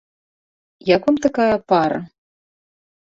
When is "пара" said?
1.73-1.99